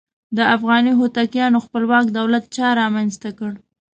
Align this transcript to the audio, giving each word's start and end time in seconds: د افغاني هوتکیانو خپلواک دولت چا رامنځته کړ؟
د 0.37 0.39
افغاني 0.55 0.91
هوتکیانو 0.99 1.63
خپلواک 1.65 2.05
دولت 2.17 2.43
چا 2.55 2.67
رامنځته 2.81 3.29
کړ؟ 3.39 3.51